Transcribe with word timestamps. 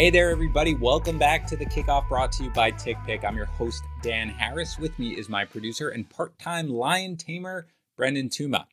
Hey 0.00 0.08
there, 0.08 0.30
everybody. 0.30 0.72
Welcome 0.72 1.18
back 1.18 1.46
to 1.48 1.58
the 1.58 1.66
kickoff 1.66 2.08
brought 2.08 2.32
to 2.32 2.44
you 2.44 2.50
by 2.52 2.72
TickPick. 2.72 3.22
I'm 3.22 3.36
your 3.36 3.44
host, 3.44 3.82
Dan 4.00 4.30
Harris. 4.30 4.78
With 4.78 4.98
me 4.98 5.10
is 5.10 5.28
my 5.28 5.44
producer 5.44 5.90
and 5.90 6.08
part 6.08 6.38
time 6.38 6.70
lion 6.70 7.18
tamer, 7.18 7.66
Brendan 7.98 8.30
Tuma. 8.30 8.64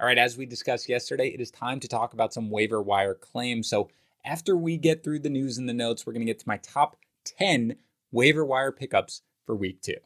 All 0.00 0.06
right, 0.08 0.18
as 0.18 0.36
we 0.36 0.46
discussed 0.46 0.88
yesterday, 0.88 1.28
it 1.28 1.40
is 1.40 1.52
time 1.52 1.78
to 1.78 1.86
talk 1.86 2.12
about 2.12 2.34
some 2.34 2.50
waiver 2.50 2.82
wire 2.82 3.14
claims. 3.14 3.68
So, 3.68 3.88
after 4.24 4.56
we 4.56 4.76
get 4.76 5.04
through 5.04 5.20
the 5.20 5.30
news 5.30 5.58
and 5.58 5.68
the 5.68 5.72
notes, 5.72 6.04
we're 6.04 6.12
going 6.12 6.26
to 6.26 6.32
get 6.32 6.40
to 6.40 6.48
my 6.48 6.56
top 6.56 6.96
10 7.24 7.76
waiver 8.10 8.44
wire 8.44 8.72
pickups 8.72 9.22
for 9.46 9.54
week 9.54 9.80
two. 9.80 9.98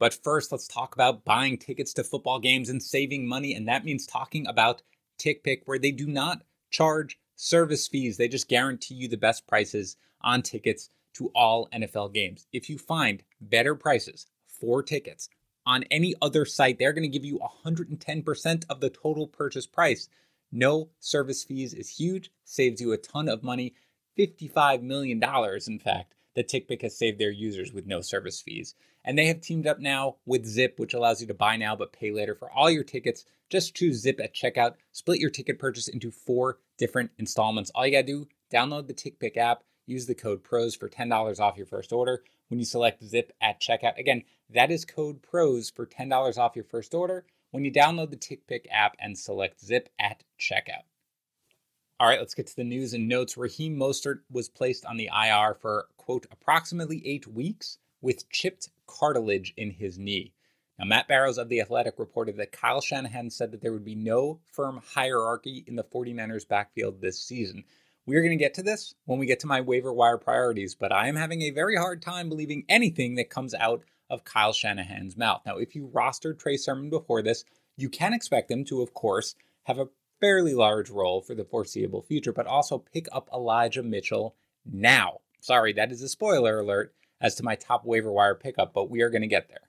But 0.00 0.12
first, 0.12 0.50
let's 0.50 0.66
talk 0.66 0.92
about 0.96 1.24
buying 1.24 1.56
tickets 1.56 1.94
to 1.94 2.02
football 2.02 2.40
games 2.40 2.68
and 2.68 2.82
saving 2.82 3.28
money. 3.28 3.54
And 3.54 3.68
that 3.68 3.84
means 3.84 4.08
talking 4.08 4.48
about 4.48 4.82
TickPick, 5.20 5.60
where 5.66 5.78
they 5.78 5.92
do 5.92 6.08
not 6.08 6.42
charge 6.72 7.16
service 7.40 7.88
fees. 7.88 8.18
They 8.18 8.28
just 8.28 8.48
guarantee 8.48 8.94
you 8.94 9.08
the 9.08 9.16
best 9.16 9.46
prices 9.46 9.96
on 10.20 10.42
tickets 10.42 10.90
to 11.14 11.30
all 11.34 11.68
NFL 11.72 12.12
games. 12.12 12.46
If 12.52 12.68
you 12.68 12.76
find 12.76 13.22
better 13.40 13.74
prices 13.74 14.26
for 14.46 14.82
tickets 14.82 15.30
on 15.64 15.84
any 15.84 16.14
other 16.20 16.44
site, 16.44 16.78
they're 16.78 16.92
going 16.92 17.10
to 17.10 17.18
give 17.18 17.24
you 17.24 17.40
110% 17.64 18.64
of 18.68 18.80
the 18.80 18.90
total 18.90 19.26
purchase 19.26 19.66
price. 19.66 20.08
No 20.52 20.90
service 20.98 21.42
fees 21.42 21.72
is 21.72 21.88
huge, 21.88 22.30
saves 22.44 22.80
you 22.80 22.92
a 22.92 22.98
ton 22.98 23.28
of 23.28 23.42
money. 23.42 23.74
$55 24.18 24.82
million, 24.82 25.22
in 25.66 25.78
fact, 25.78 26.14
that 26.34 26.48
TickPick 26.48 26.82
has 26.82 26.96
saved 26.96 27.18
their 27.18 27.30
users 27.30 27.72
with 27.72 27.86
no 27.86 28.00
service 28.00 28.40
fees. 28.40 28.74
And 29.04 29.18
they 29.18 29.26
have 29.26 29.40
teamed 29.40 29.66
up 29.66 29.80
now 29.80 30.16
with 30.26 30.46
Zip, 30.46 30.78
which 30.78 30.94
allows 30.94 31.20
you 31.20 31.26
to 31.28 31.34
buy 31.34 31.56
now 31.56 31.74
but 31.74 31.92
pay 31.92 32.12
later 32.12 32.34
for 32.34 32.50
all 32.50 32.70
your 32.70 32.84
tickets. 32.84 33.24
Just 33.48 33.74
choose 33.74 34.02
Zip 34.02 34.20
at 34.20 34.34
checkout, 34.34 34.74
split 34.92 35.20
your 35.20 35.30
ticket 35.30 35.58
purchase 35.58 35.88
into 35.88 36.10
four 36.10 36.58
different 36.78 37.10
installments. 37.18 37.70
All 37.74 37.86
you 37.86 37.92
gotta 37.92 38.06
do, 38.06 38.28
download 38.52 38.86
the 38.86 38.94
TickPick 38.94 39.36
app, 39.36 39.64
use 39.86 40.06
the 40.06 40.14
code 40.14 40.44
PROS 40.44 40.76
for 40.76 40.88
$10 40.88 41.40
off 41.40 41.56
your 41.56 41.66
first 41.66 41.92
order 41.92 42.22
when 42.48 42.58
you 42.58 42.64
select 42.64 43.02
Zip 43.02 43.32
at 43.40 43.60
checkout. 43.60 43.98
Again, 43.98 44.22
that 44.50 44.70
is 44.70 44.84
code 44.84 45.22
PROS 45.22 45.70
for 45.70 45.86
$10 45.86 46.38
off 46.38 46.54
your 46.54 46.64
first 46.64 46.94
order 46.94 47.24
when 47.50 47.64
you 47.64 47.72
download 47.72 48.10
the 48.10 48.16
TickPick 48.16 48.66
app 48.70 48.96
and 49.00 49.18
select 49.18 49.60
Zip 49.60 49.88
at 49.98 50.22
checkout. 50.38 50.84
All 51.98 52.08
right, 52.08 52.18
let's 52.18 52.34
get 52.34 52.46
to 52.46 52.56
the 52.56 52.64
news 52.64 52.94
and 52.94 53.08
notes. 53.08 53.36
Raheem 53.36 53.76
Mostert 53.76 54.20
was 54.30 54.48
placed 54.48 54.86
on 54.86 54.96
the 54.96 55.10
IR 55.14 55.54
for, 55.60 55.86
quote, 56.10 56.26
approximately 56.32 57.00
eight 57.06 57.28
weeks 57.28 57.78
with 58.00 58.28
chipped 58.30 58.68
cartilage 58.88 59.54
in 59.56 59.70
his 59.70 59.96
knee. 59.96 60.32
Now, 60.76 60.86
Matt 60.86 61.06
Barrows 61.06 61.38
of 61.38 61.48
The 61.48 61.60
Athletic 61.60 62.00
reported 62.00 62.36
that 62.36 62.50
Kyle 62.50 62.80
Shanahan 62.80 63.30
said 63.30 63.52
that 63.52 63.62
there 63.62 63.72
would 63.72 63.84
be 63.84 63.94
no 63.94 64.40
firm 64.50 64.80
hierarchy 64.84 65.62
in 65.68 65.76
the 65.76 65.84
49ers 65.84 66.48
backfield 66.48 67.00
this 67.00 67.22
season. 67.22 67.62
We 68.06 68.16
are 68.16 68.22
going 68.22 68.36
to 68.36 68.44
get 68.44 68.54
to 68.54 68.62
this 68.64 68.92
when 69.04 69.20
we 69.20 69.26
get 69.26 69.38
to 69.40 69.46
my 69.46 69.60
waiver 69.60 69.92
wire 69.92 70.18
priorities, 70.18 70.74
but 70.74 70.90
I 70.90 71.06
am 71.06 71.14
having 71.14 71.42
a 71.42 71.50
very 71.50 71.76
hard 71.76 72.02
time 72.02 72.28
believing 72.28 72.64
anything 72.68 73.14
that 73.14 73.30
comes 73.30 73.54
out 73.54 73.84
of 74.08 74.24
Kyle 74.24 74.52
Shanahan's 74.52 75.16
mouth. 75.16 75.42
Now, 75.46 75.58
if 75.58 75.76
you 75.76 75.92
rostered 75.94 76.40
Trey 76.40 76.56
Sermon 76.56 76.90
before 76.90 77.22
this, 77.22 77.44
you 77.76 77.88
can 77.88 78.12
expect 78.14 78.50
him 78.50 78.64
to, 78.64 78.82
of 78.82 78.94
course, 78.94 79.36
have 79.66 79.78
a 79.78 79.90
fairly 80.20 80.54
large 80.54 80.90
role 80.90 81.20
for 81.20 81.36
the 81.36 81.44
foreseeable 81.44 82.02
future, 82.02 82.32
but 82.32 82.48
also 82.48 82.78
pick 82.78 83.06
up 83.12 83.28
Elijah 83.32 83.84
Mitchell 83.84 84.34
now. 84.64 85.20
Sorry, 85.40 85.72
that 85.74 85.92
is 85.92 86.02
a 86.02 86.08
spoiler 86.08 86.60
alert 86.60 86.94
as 87.20 87.34
to 87.36 87.42
my 87.42 87.54
top 87.54 87.84
waiver 87.84 88.12
wire 88.12 88.34
pickup, 88.34 88.72
but 88.72 88.90
we 88.90 89.02
are 89.02 89.10
going 89.10 89.22
to 89.22 89.28
get 89.28 89.48
there. 89.48 89.68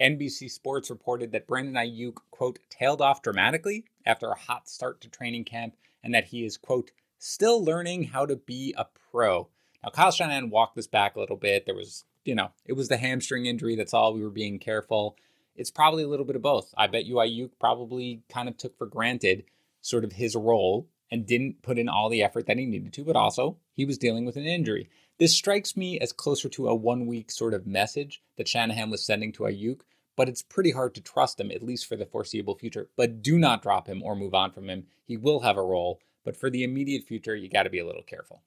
NBC 0.00 0.50
Sports 0.50 0.90
reported 0.90 1.32
that 1.32 1.46
Brandon 1.46 1.74
Aiyuk, 1.74 2.16
quote, 2.30 2.58
tailed 2.70 3.02
off 3.02 3.22
dramatically 3.22 3.84
after 4.06 4.30
a 4.30 4.38
hot 4.38 4.68
start 4.68 5.00
to 5.02 5.08
training 5.08 5.44
camp 5.44 5.76
and 6.02 6.14
that 6.14 6.26
he 6.26 6.44
is, 6.44 6.56
quote, 6.56 6.90
still 7.18 7.62
learning 7.62 8.04
how 8.04 8.24
to 8.24 8.36
be 8.36 8.74
a 8.78 8.86
pro. 9.10 9.48
Now, 9.82 9.90
Kyle 9.90 10.10
Shanahan 10.10 10.50
walked 10.50 10.76
this 10.76 10.86
back 10.86 11.16
a 11.16 11.20
little 11.20 11.36
bit. 11.36 11.66
There 11.66 11.74
was, 11.74 12.04
you 12.24 12.34
know, 12.34 12.52
it 12.64 12.72
was 12.72 12.88
the 12.88 12.96
hamstring 12.96 13.44
injury. 13.44 13.76
That's 13.76 13.92
all. 13.92 14.14
We 14.14 14.22
were 14.22 14.30
being 14.30 14.58
careful 14.58 15.16
it's 15.60 15.70
probably 15.70 16.02
a 16.02 16.08
little 16.08 16.24
bit 16.24 16.36
of 16.36 16.42
both. 16.42 16.72
I 16.74 16.86
bet 16.86 17.04
you 17.04 17.16
Aiyuk 17.16 17.50
probably 17.60 18.22
kind 18.30 18.48
of 18.48 18.56
took 18.56 18.78
for 18.78 18.86
granted 18.86 19.44
sort 19.82 20.04
of 20.04 20.12
his 20.12 20.34
role 20.34 20.86
and 21.10 21.26
didn't 21.26 21.62
put 21.62 21.78
in 21.78 21.88
all 21.88 22.08
the 22.08 22.22
effort 22.22 22.46
that 22.46 22.58
he 22.58 22.66
needed 22.66 22.92
to, 22.94 23.04
but 23.04 23.16
also 23.16 23.56
he 23.74 23.84
was 23.84 23.98
dealing 23.98 24.24
with 24.24 24.36
an 24.36 24.46
injury. 24.46 24.88
This 25.18 25.34
strikes 25.34 25.76
me 25.76 25.98
as 25.98 26.12
closer 26.12 26.48
to 26.50 26.68
a 26.68 26.74
one 26.74 27.06
week 27.06 27.30
sort 27.30 27.52
of 27.52 27.66
message 27.66 28.22
that 28.36 28.48
Shanahan 28.48 28.90
was 28.90 29.04
sending 29.04 29.32
to 29.32 29.42
Aiyuk, 29.42 29.80
but 30.16 30.28
it's 30.28 30.42
pretty 30.42 30.70
hard 30.70 30.94
to 30.94 31.00
trust 31.00 31.40
him, 31.40 31.50
at 31.50 31.62
least 31.62 31.86
for 31.86 31.96
the 31.96 32.06
foreseeable 32.06 32.56
future. 32.56 32.88
But 32.96 33.22
do 33.22 33.38
not 33.38 33.62
drop 33.62 33.86
him 33.86 34.02
or 34.02 34.16
move 34.16 34.34
on 34.34 34.52
from 34.52 34.68
him. 34.68 34.86
He 35.04 35.16
will 35.16 35.40
have 35.40 35.56
a 35.56 35.62
role, 35.62 36.00
but 36.24 36.36
for 36.36 36.50
the 36.50 36.64
immediate 36.64 37.04
future, 37.04 37.34
you 37.34 37.48
got 37.48 37.64
to 37.64 37.70
be 37.70 37.78
a 37.78 37.86
little 37.86 38.02
careful. 38.02 38.42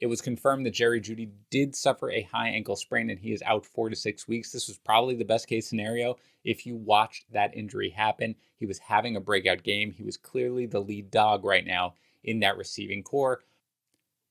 It 0.00 0.06
was 0.06 0.20
confirmed 0.20 0.64
that 0.64 0.74
Jerry 0.74 1.00
Jeudy 1.00 1.30
did 1.50 1.74
suffer 1.74 2.10
a 2.10 2.22
high 2.22 2.48
ankle 2.48 2.76
sprain 2.76 3.10
and 3.10 3.18
he 3.18 3.32
is 3.32 3.42
out 3.42 3.66
four 3.66 3.90
to 3.90 3.96
six 3.96 4.28
weeks. 4.28 4.52
This 4.52 4.68
was 4.68 4.78
probably 4.78 5.16
the 5.16 5.24
best 5.24 5.48
case 5.48 5.68
scenario 5.68 6.16
if 6.44 6.66
you 6.66 6.76
watched 6.76 7.32
that 7.32 7.56
injury 7.56 7.90
happen. 7.90 8.36
He 8.56 8.66
was 8.66 8.78
having 8.78 9.16
a 9.16 9.20
breakout 9.20 9.64
game. 9.64 9.90
He 9.90 10.04
was 10.04 10.16
clearly 10.16 10.66
the 10.66 10.80
lead 10.80 11.10
dog 11.10 11.44
right 11.44 11.66
now 11.66 11.94
in 12.22 12.40
that 12.40 12.56
receiving 12.56 13.02
corps. 13.02 13.42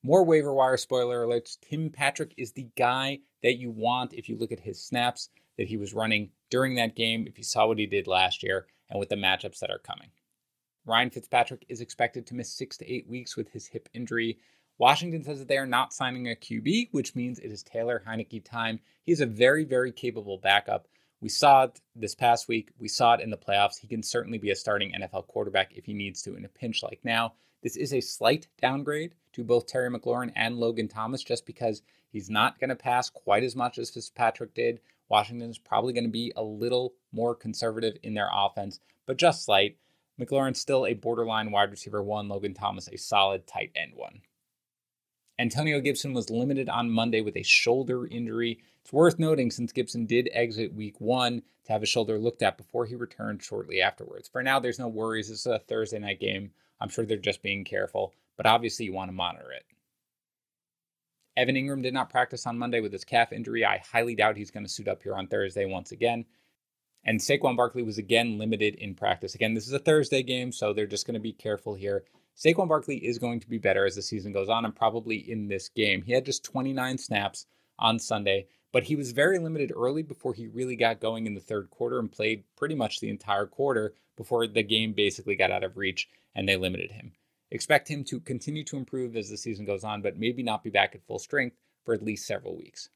More 0.02 0.24
waiver 0.24 0.54
wire 0.54 0.76
spoiler 0.76 1.26
alerts. 1.26 1.58
Tim 1.60 1.90
Patrick 1.90 2.32
is 2.38 2.52
the 2.52 2.68
guy 2.76 3.18
that 3.42 3.58
you 3.58 3.70
want 3.70 4.14
if 4.14 4.28
you 4.28 4.38
look 4.38 4.52
at 4.52 4.60
his 4.60 4.82
snaps 4.82 5.28
that 5.58 5.68
he 5.68 5.76
was 5.76 5.92
running 5.92 6.30
during 6.50 6.76
that 6.76 6.96
game, 6.96 7.26
if 7.26 7.36
you 7.36 7.44
saw 7.44 7.66
what 7.66 7.78
he 7.78 7.86
did 7.86 8.06
last 8.06 8.42
year, 8.42 8.66
and 8.88 8.98
with 8.98 9.08
the 9.08 9.16
matchups 9.16 9.58
that 9.58 9.70
are 9.70 9.78
coming. 9.78 10.08
Ryan 10.86 11.10
Fitzpatrick 11.10 11.66
is 11.68 11.82
expected 11.82 12.26
to 12.26 12.34
miss 12.34 12.48
six 12.48 12.78
to 12.78 12.90
eight 12.90 13.06
weeks 13.06 13.36
with 13.36 13.50
his 13.50 13.66
hip 13.66 13.88
injury. 13.92 14.38
Washington 14.78 15.24
says 15.24 15.40
that 15.40 15.48
they 15.48 15.58
are 15.58 15.66
not 15.66 15.92
signing 15.92 16.28
a 16.28 16.36
QB, 16.36 16.90
which 16.92 17.16
means 17.16 17.40
it 17.40 17.50
is 17.50 17.64
Taylor 17.64 18.02
Heinicke 18.06 18.44
time. 18.44 18.78
He's 19.02 19.20
a 19.20 19.26
very, 19.26 19.64
very 19.64 19.90
capable 19.90 20.38
backup. 20.38 20.86
We 21.20 21.28
saw 21.28 21.64
it 21.64 21.80
this 21.96 22.14
past 22.14 22.46
week. 22.46 22.70
We 22.78 22.86
saw 22.86 23.14
it 23.14 23.20
in 23.20 23.30
the 23.30 23.36
playoffs. 23.36 23.80
He 23.80 23.88
can 23.88 24.04
certainly 24.04 24.38
be 24.38 24.50
a 24.50 24.56
starting 24.56 24.92
NFL 24.92 25.26
quarterback 25.26 25.72
if 25.74 25.84
he 25.84 25.94
needs 25.94 26.22
to 26.22 26.36
in 26.36 26.44
a 26.44 26.48
pinch 26.48 26.84
like 26.84 27.00
now. 27.02 27.34
This 27.60 27.76
is 27.76 27.92
a 27.92 28.00
slight 28.00 28.46
downgrade 28.60 29.16
to 29.32 29.42
both 29.42 29.66
Terry 29.66 29.90
McLaurin 29.90 30.32
and 30.36 30.58
Logan 30.58 30.86
Thomas 30.86 31.24
just 31.24 31.44
because 31.44 31.82
he's 32.12 32.30
not 32.30 32.60
going 32.60 32.70
to 32.70 32.76
pass 32.76 33.10
quite 33.10 33.42
as 33.42 33.56
much 33.56 33.78
as 33.78 33.90
Fitzpatrick 33.90 34.54
did. 34.54 34.78
Washington 35.08 35.50
is 35.50 35.58
probably 35.58 35.92
going 35.92 36.04
to 36.04 36.10
be 36.10 36.32
a 36.36 36.42
little 36.42 36.94
more 37.10 37.34
conservative 37.34 37.96
in 38.04 38.14
their 38.14 38.30
offense, 38.32 38.78
but 39.06 39.16
just 39.16 39.44
slight. 39.44 39.76
McLaurin's 40.20 40.60
still 40.60 40.86
a 40.86 40.94
borderline 40.94 41.50
wide 41.50 41.70
receiver 41.72 42.02
one, 42.02 42.28
Logan 42.28 42.54
Thomas 42.54 42.88
a 42.88 42.96
solid 42.96 43.44
tight 43.46 43.72
end 43.74 43.92
one. 43.96 44.20
Antonio 45.40 45.80
Gibson 45.80 46.12
was 46.12 46.30
limited 46.30 46.68
on 46.68 46.90
Monday 46.90 47.20
with 47.20 47.36
a 47.36 47.44
shoulder 47.44 48.06
injury. 48.06 48.58
It's 48.82 48.92
worth 48.92 49.20
noting 49.20 49.52
since 49.52 49.70
Gibson 49.72 50.04
did 50.04 50.28
exit 50.32 50.74
week 50.74 51.00
one 51.00 51.42
to 51.64 51.72
have 51.72 51.82
his 51.82 51.88
shoulder 51.88 52.18
looked 52.18 52.42
at 52.42 52.56
before 52.56 52.86
he 52.86 52.96
returned 52.96 53.42
shortly 53.42 53.80
afterwards. 53.80 54.28
For 54.28 54.42
now, 54.42 54.58
there's 54.58 54.80
no 54.80 54.88
worries. 54.88 55.28
This 55.28 55.40
is 55.40 55.46
a 55.46 55.60
Thursday 55.60 56.00
night 56.00 56.18
game. 56.18 56.50
I'm 56.80 56.88
sure 56.88 57.06
they're 57.06 57.18
just 57.18 57.42
being 57.42 57.64
careful, 57.64 58.14
but 58.36 58.46
obviously 58.46 58.86
you 58.86 58.92
want 58.92 59.10
to 59.10 59.14
monitor 59.14 59.52
it. 59.52 59.64
Evan 61.36 61.54
Engram 61.54 61.82
did 61.82 61.94
not 61.94 62.10
practice 62.10 62.46
on 62.46 62.58
Monday 62.58 62.80
with 62.80 62.92
his 62.92 63.04
calf 63.04 63.32
injury. 63.32 63.64
I 63.64 63.78
highly 63.78 64.16
doubt 64.16 64.36
he's 64.36 64.50
going 64.50 64.66
to 64.66 64.72
suit 64.72 64.88
up 64.88 65.04
here 65.04 65.14
on 65.14 65.28
Thursday 65.28 65.66
once 65.66 65.92
again. 65.92 66.24
And 67.04 67.20
Saquon 67.20 67.56
Barkley 67.56 67.84
was 67.84 67.96
again 67.96 68.38
limited 68.38 68.74
in 68.74 68.96
practice. 68.96 69.36
Again, 69.36 69.54
this 69.54 69.68
is 69.68 69.72
a 69.72 69.78
Thursday 69.78 70.24
game, 70.24 70.50
so 70.50 70.72
they're 70.72 70.86
just 70.86 71.06
going 71.06 71.14
to 71.14 71.20
be 71.20 71.32
careful 71.32 71.74
here. 71.74 72.02
Saquon 72.38 72.68
Barkley 72.68 72.98
is 72.98 73.18
going 73.18 73.40
to 73.40 73.48
be 73.48 73.58
better 73.58 73.84
as 73.84 73.96
the 73.96 74.02
season 74.02 74.32
goes 74.32 74.48
on 74.48 74.64
and 74.64 74.74
probably 74.74 75.16
in 75.16 75.48
this 75.48 75.68
game. 75.68 76.02
He 76.02 76.12
had 76.12 76.24
just 76.24 76.44
29 76.44 76.96
snaps 76.98 77.46
on 77.80 77.98
Sunday, 77.98 78.46
but 78.72 78.84
he 78.84 78.94
was 78.94 79.10
very 79.10 79.40
limited 79.40 79.72
early 79.74 80.04
before 80.04 80.34
he 80.34 80.46
really 80.46 80.76
got 80.76 81.00
going 81.00 81.26
in 81.26 81.34
the 81.34 81.40
third 81.40 81.68
quarter 81.70 81.98
and 81.98 82.12
played 82.12 82.44
pretty 82.56 82.76
much 82.76 83.00
the 83.00 83.10
entire 83.10 83.46
quarter 83.46 83.94
before 84.16 84.46
the 84.46 84.62
game 84.62 84.92
basically 84.92 85.34
got 85.34 85.50
out 85.50 85.64
of 85.64 85.76
reach 85.76 86.08
and 86.32 86.48
they 86.48 86.56
limited 86.56 86.92
him. 86.92 87.10
Expect 87.50 87.88
him 87.88 88.04
to 88.04 88.20
continue 88.20 88.62
to 88.64 88.76
improve 88.76 89.16
as 89.16 89.30
the 89.30 89.36
season 89.36 89.64
goes 89.64 89.82
on, 89.82 90.00
but 90.00 90.16
maybe 90.16 90.44
not 90.44 90.62
be 90.62 90.70
back 90.70 90.94
at 90.94 91.02
full 91.02 91.18
strength 91.18 91.56
for 91.84 91.92
at 91.92 92.04
least 92.04 92.24
several 92.24 92.56
weeks. 92.56 92.88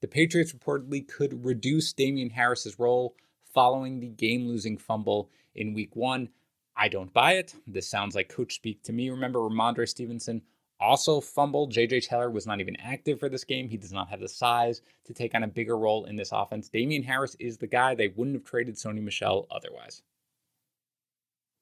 The 0.00 0.08
Patriots 0.08 0.52
reportedly 0.52 1.06
could 1.06 1.44
reduce 1.44 1.92
Damien 1.92 2.30
Harris's 2.30 2.80
role 2.80 3.14
following 3.44 4.00
the 4.00 4.08
game 4.08 4.48
losing 4.48 4.76
fumble 4.76 5.30
in 5.54 5.74
week 5.74 5.94
one. 5.94 6.30
I 6.78 6.88
don't 6.88 7.12
buy 7.12 7.32
it. 7.32 7.54
This 7.66 7.88
sounds 7.88 8.14
like 8.14 8.28
coach 8.28 8.54
speak 8.54 8.84
to 8.84 8.92
me. 8.92 9.10
Remember, 9.10 9.40
Rhamondre 9.40 9.88
Stevenson 9.88 10.42
also 10.78 11.20
fumbled. 11.20 11.72
JJ 11.72 12.06
Taylor 12.06 12.30
was 12.30 12.46
not 12.46 12.60
even 12.60 12.76
active 12.76 13.18
for 13.18 13.28
this 13.28 13.42
game. 13.42 13.68
He 13.68 13.76
does 13.76 13.92
not 13.92 14.08
have 14.08 14.20
the 14.20 14.28
size 14.28 14.82
to 15.04 15.12
take 15.12 15.34
on 15.34 15.42
a 15.42 15.48
bigger 15.48 15.76
role 15.76 16.04
in 16.04 16.14
this 16.14 16.30
offense. 16.30 16.68
Damien 16.68 17.02
Harris 17.02 17.34
is 17.40 17.58
the 17.58 17.66
guy. 17.66 17.96
They 17.96 18.08
wouldn't 18.08 18.36
have 18.36 18.44
traded 18.44 18.76
Sony 18.76 19.02
Michel 19.02 19.48
otherwise. 19.50 20.02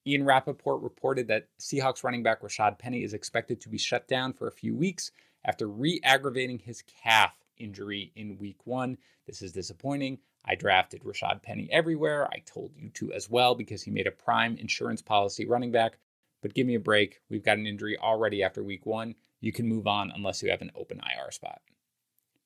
Ian 0.07 0.25
Rapoport 0.25 0.83
reported 0.83 1.27
that 1.29 1.49
Seahawks 1.59 2.05
running 2.05 2.23
back 2.23 2.43
Rashad 2.43 2.79
Penny 2.79 3.03
is 3.03 3.15
expected 3.15 3.59
to 3.63 3.71
be 3.71 3.79
shut 3.79 4.07
down 4.07 4.35
for 4.35 4.47
a 4.47 4.53
few 4.53 4.77
weeks 4.77 5.13
after 5.47 5.67
re 5.67 5.99
aggravating 6.05 6.59
his 6.59 6.83
calf 6.83 7.35
injury 7.57 8.13
in 8.17 8.37
week 8.39 8.59
one. 8.67 8.99
This 9.27 9.43
is 9.43 9.51
disappointing. 9.51 10.19
I 10.47 10.55
drafted 10.55 11.03
Rashad 11.03 11.43
Penny 11.43 11.69
everywhere. 11.73 12.29
I 12.29 12.43
told 12.47 12.73
you 12.77 12.91
to 12.91 13.13
as 13.13 13.29
well 13.29 13.55
because 13.55 13.83
he 13.83 13.91
made 13.91 14.07
a 14.07 14.13
prime 14.13 14.57
insurance 14.57 15.03
policy 15.03 15.47
running 15.47 15.73
back 15.73 15.99
but 16.47 16.55
give 16.55 16.67
me 16.67 16.77
a 16.77 16.81
break. 16.81 17.21
We've 17.29 17.45
got 17.45 17.59
an 17.59 17.67
injury 17.67 17.99
already 17.99 18.43
after 18.43 18.63
week 18.63 18.87
one. 18.87 19.17
You 19.41 19.51
can 19.51 19.67
move 19.67 19.89
on 19.89 20.13
unless 20.15 20.45
you 20.45 20.51
have 20.51 20.63
an 20.63 20.71
open 20.77 21.01
IR 21.01 21.33
spot. 21.33 21.61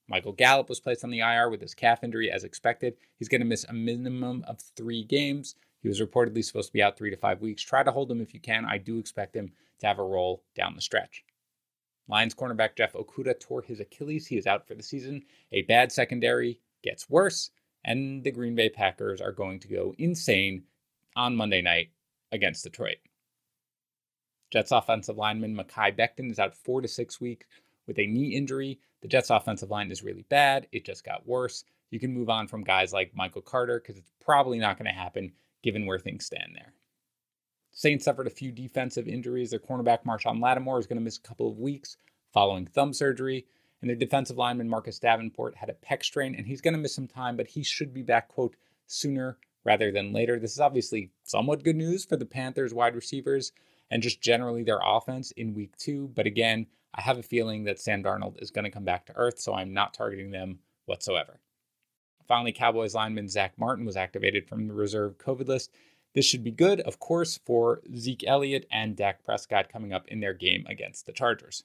Michael 0.08 0.32
Gallup 0.32 0.70
was 0.70 0.80
placed 0.80 1.04
on 1.04 1.10
the 1.10 1.20
IR 1.20 1.50
with 1.50 1.60
his 1.60 1.74
calf 1.74 2.02
injury 2.02 2.30
as 2.30 2.42
expected. 2.42 2.96
He's 3.16 3.28
going 3.28 3.42
to 3.42 3.46
miss 3.46 3.64
a 3.64 3.74
minimum 3.74 4.42
of 4.48 4.58
three 4.58 5.04
games. 5.04 5.54
He 5.82 5.88
was 5.88 6.00
reportedly 6.00 6.42
supposed 6.42 6.68
to 6.68 6.72
be 6.72 6.82
out 6.82 6.96
three 6.96 7.10
to 7.10 7.16
five 7.16 7.42
weeks. 7.42 7.62
Try 7.62 7.82
to 7.82 7.92
hold 7.92 8.10
him 8.10 8.22
if 8.22 8.32
you 8.32 8.40
can. 8.40 8.64
I 8.64 8.78
do 8.78 8.98
expect 8.98 9.36
him 9.36 9.52
to 9.80 9.86
have 9.86 9.98
a 9.98 10.02
role 10.02 10.42
down 10.56 10.74
the 10.74 10.80
stretch. 10.80 11.22
Lions 12.08 12.34
cornerback 12.34 12.76
Jeff 12.76 12.94
Okudah 12.94 13.38
tore 13.38 13.60
his 13.60 13.80
Achilles. 13.80 14.26
He 14.26 14.38
is 14.38 14.46
out 14.46 14.66
for 14.66 14.74
the 14.74 14.82
season. 14.82 15.22
A 15.52 15.62
bad 15.62 15.92
secondary 15.92 16.58
gets 16.82 17.10
worse, 17.10 17.50
and 17.84 18.24
the 18.24 18.30
Green 18.30 18.54
Bay 18.54 18.68
Packers 18.68 19.20
are 19.20 19.32
going 19.32 19.60
to 19.60 19.68
go 19.68 19.94
insane 19.98 20.64
on 21.16 21.36
Monday 21.36 21.62
night 21.62 21.90
against 22.32 22.64
Detroit. 22.64 22.98
Jets 24.50 24.72
offensive 24.72 25.16
lineman 25.16 25.56
Mekhi 25.56 25.96
Becton 25.96 26.30
is 26.30 26.38
out 26.38 26.54
four 26.54 26.80
to 26.80 26.88
six 26.88 27.20
weeks 27.20 27.46
with 27.86 27.98
a 27.98 28.06
knee 28.06 28.34
injury. 28.34 28.80
The 29.00 29.08
Jets 29.08 29.30
offensive 29.30 29.70
line 29.70 29.90
is 29.90 30.02
really 30.02 30.24
bad. 30.28 30.66
It 30.72 30.84
just 30.84 31.04
got 31.04 31.26
worse. 31.26 31.64
You 31.90 31.98
can 31.98 32.12
move 32.12 32.28
on 32.28 32.48
from 32.48 32.64
guys 32.64 32.92
like 32.92 33.14
Michael 33.14 33.42
Carter 33.42 33.80
because 33.80 33.96
it's 33.96 34.12
probably 34.20 34.58
not 34.58 34.78
going 34.78 34.92
to 34.92 34.98
happen 34.98 35.32
given 35.62 35.86
where 35.86 35.98
things 35.98 36.26
stand 36.26 36.52
there. 36.54 36.72
Saints 37.72 38.04
suffered 38.04 38.26
a 38.26 38.30
few 38.30 38.50
defensive 38.50 39.06
injuries. 39.06 39.50
Their 39.50 39.60
cornerback 39.60 40.04
Marshon 40.04 40.40
Lattimore 40.40 40.78
is 40.78 40.86
going 40.86 40.98
to 40.98 41.04
miss 41.04 41.18
a 41.18 41.22
couple 41.22 41.48
of 41.48 41.58
weeks 41.58 41.96
following 42.32 42.66
thumb 42.66 42.92
surgery. 42.92 43.46
And 43.80 43.88
their 43.88 43.96
defensive 43.96 44.36
lineman 44.36 44.68
Marcus 44.68 44.98
Davenport 44.98 45.56
had 45.56 45.70
a 45.70 45.74
pec 45.74 46.04
strain 46.04 46.34
and 46.34 46.46
he's 46.46 46.60
going 46.60 46.74
to 46.74 46.80
miss 46.80 46.94
some 46.94 47.08
time, 47.08 47.36
but 47.36 47.48
he 47.48 47.62
should 47.62 47.94
be 47.94 48.02
back, 48.02 48.28
quote, 48.28 48.56
sooner 48.86 49.38
rather 49.64 49.90
than 49.90 50.12
later. 50.12 50.38
This 50.38 50.52
is 50.52 50.60
obviously 50.60 51.10
somewhat 51.24 51.64
good 51.64 51.76
news 51.76 52.04
for 52.04 52.16
the 52.16 52.26
Panthers 52.26 52.74
wide 52.74 52.94
receivers 52.94 53.52
and 53.90 54.02
just 54.02 54.20
generally 54.20 54.62
their 54.62 54.80
offense 54.84 55.30
in 55.32 55.54
week 55.54 55.76
two. 55.76 56.08
But 56.14 56.26
again, 56.26 56.66
I 56.94 57.02
have 57.02 57.18
a 57.18 57.22
feeling 57.22 57.64
that 57.64 57.80
Sam 57.80 58.02
Darnold 58.02 58.42
is 58.42 58.50
going 58.50 58.64
to 58.64 58.70
come 58.70 58.84
back 58.84 59.06
to 59.06 59.16
earth, 59.16 59.38
so 59.38 59.54
I'm 59.54 59.72
not 59.72 59.94
targeting 59.94 60.30
them 60.30 60.58
whatsoever. 60.86 61.40
Finally, 62.26 62.52
Cowboys 62.52 62.94
lineman 62.94 63.28
Zack 63.28 63.58
Martin 63.58 63.84
was 63.84 63.96
activated 63.96 64.48
from 64.48 64.68
the 64.68 64.74
reserve 64.74 65.18
COVID 65.18 65.48
list. 65.48 65.72
This 66.14 66.24
should 66.24 66.44
be 66.44 66.50
good, 66.50 66.80
of 66.80 66.98
course, 66.98 67.38
for 67.44 67.82
Zeke 67.96 68.24
Elliott 68.26 68.66
and 68.70 68.96
Dak 68.96 69.24
Prescott 69.24 69.68
coming 69.68 69.92
up 69.92 70.06
in 70.08 70.20
their 70.20 70.34
game 70.34 70.66
against 70.68 71.06
the 71.06 71.12
Chargers. 71.12 71.64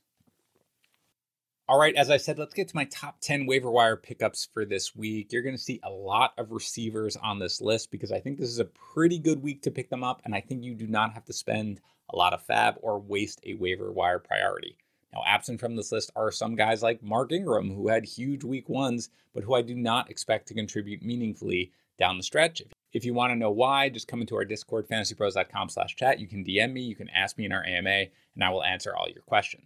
All 1.68 1.80
right, 1.80 1.96
as 1.96 2.12
I 2.12 2.18
said, 2.18 2.38
let's 2.38 2.54
get 2.54 2.68
to 2.68 2.76
my 2.76 2.86
top 2.86 3.20
10 3.22 3.48
waiver 3.48 3.72
wire 3.72 3.96
pickups 3.96 4.48
for 4.54 4.66
this 4.66 4.96
week. 4.96 5.34
You're 5.34 5.42
going 5.42 5.56
to 5.56 5.62
see 5.62 5.80
a 5.82 5.90
lot 5.90 6.34
of 6.38 6.52
receivers 6.52 7.18
on 7.18 7.40
this 7.40 7.60
list 7.60 7.90
because 7.90 8.12
I 8.12 8.20
think 8.20 8.38
this 8.38 8.52
is 8.52 8.60
a 8.60 8.66
pretty 8.66 9.18
good 9.18 9.42
week 9.42 9.64
to 9.64 9.72
pick 9.72 9.90
them 9.90 10.04
up, 10.04 10.22
and 10.24 10.36
I 10.36 10.42
think 10.42 10.64
you 10.64 10.76
do 10.76 10.86
not 10.86 11.14
have 11.14 11.26
to 11.26 11.34
spend 11.34 11.82
a 12.12 12.16
lot 12.16 12.34
of 12.34 12.44
fab 12.44 12.76
or 12.84 13.00
waste 13.00 13.42
a 13.48 13.56
waiver 13.56 13.92
wire 13.92 14.20
priority. 14.20 14.78
Now, 15.12 15.24
absent 15.26 15.60
from 15.60 15.76
this 15.76 15.92
list 15.92 16.12
are 16.16 16.32
some 16.32 16.56
guys 16.56 16.84
like 16.84 17.02
Mark 17.02 17.32
Ingram, 17.32 17.74
who 17.74 17.88
had 17.88 18.06
huge 18.06 18.44
week 18.44 18.70
ones, 18.70 19.10
but 19.34 19.44
who 19.44 19.56
I 19.56 19.64
do 19.64 19.74
not 19.74 20.12
expect 20.12 20.48
to 20.50 20.54
contribute 20.54 21.02
meaningfully 21.02 21.72
down 21.98 22.18
the 22.18 22.24
stretch. 22.24 22.62
If 22.94 23.06
you 23.06 23.16
want 23.16 23.32
to 23.32 23.36
know 23.36 23.50
why, 23.50 23.90
just 23.90 24.08
come 24.08 24.22
into 24.22 24.36
our 24.36 24.46
Discord, 24.46 24.88
fantasypros.com 24.88 25.70
slash 25.70 25.96
chat. 25.96 26.20
You 26.20 26.28
can 26.28 26.46
DM 26.46 26.74
me, 26.74 26.82
you 26.82 26.96
can 26.96 27.10
ask 27.10 27.40
me 27.40 27.46
in 27.46 27.52
our 27.52 27.66
AMA, 27.66 28.06
and 28.36 28.44
I 28.44 28.52
will 28.52 28.64
answer 28.64 28.96
all 28.96 29.10
your 29.10 29.24
questions. 29.24 29.66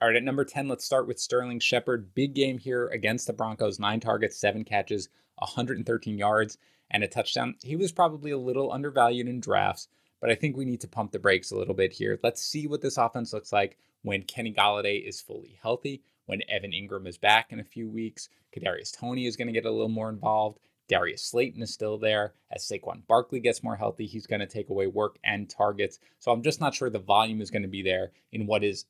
All 0.00 0.06
right, 0.06 0.16
at 0.16 0.22
number 0.22 0.44
10, 0.44 0.68
let's 0.68 0.84
start 0.84 1.08
with 1.08 1.18
Sterling 1.18 1.58
Shepard. 1.58 2.14
Big 2.14 2.32
game 2.32 2.58
here 2.58 2.86
against 2.86 3.26
the 3.26 3.32
Broncos. 3.32 3.80
Nine 3.80 3.98
targets, 3.98 4.36
seven 4.36 4.62
catches, 4.62 5.08
113 5.38 6.16
yards, 6.16 6.56
and 6.88 7.02
a 7.02 7.08
touchdown. 7.08 7.56
He 7.64 7.74
was 7.74 7.90
probably 7.90 8.30
a 8.30 8.38
little 8.38 8.70
undervalued 8.70 9.26
in 9.26 9.40
drafts, 9.40 9.88
but 10.20 10.30
I 10.30 10.36
think 10.36 10.56
we 10.56 10.64
need 10.64 10.80
to 10.82 10.88
pump 10.88 11.10
the 11.10 11.18
brakes 11.18 11.50
a 11.50 11.56
little 11.56 11.74
bit 11.74 11.92
here. 11.92 12.16
Let's 12.22 12.40
see 12.40 12.68
what 12.68 12.80
this 12.80 12.96
offense 12.96 13.32
looks 13.32 13.52
like 13.52 13.76
when 14.02 14.22
Kenny 14.22 14.54
Golladay 14.54 15.04
is 15.04 15.20
fully 15.20 15.58
healthy, 15.60 16.04
when 16.26 16.42
Evan 16.48 16.70
Engram 16.70 17.08
is 17.08 17.18
back 17.18 17.50
in 17.50 17.58
a 17.58 17.64
few 17.64 17.88
weeks. 17.88 18.28
Kadarius 18.56 18.96
Toney 18.96 19.26
is 19.26 19.36
going 19.36 19.48
to 19.48 19.52
get 19.52 19.66
a 19.66 19.70
little 19.72 19.88
more 19.88 20.10
involved. 20.10 20.60
Darius 20.88 21.24
Slayton 21.24 21.60
is 21.60 21.74
still 21.74 21.98
there. 21.98 22.34
As 22.52 22.62
Saquon 22.62 23.04
Barkley 23.08 23.40
gets 23.40 23.64
more 23.64 23.76
healthy, 23.76 24.06
he's 24.06 24.28
going 24.28 24.40
to 24.40 24.46
take 24.46 24.70
away 24.70 24.86
work 24.86 25.18
and 25.24 25.50
targets. 25.50 25.98
So 26.20 26.30
I'm 26.30 26.42
just 26.42 26.60
not 26.60 26.72
sure 26.72 26.88
the 26.88 27.00
volume 27.00 27.40
is 27.40 27.50
going 27.50 27.62
to 27.62 27.68
be 27.68 27.82
there 27.82 28.12
in 28.30 28.46
what 28.46 28.62
is 28.62 28.84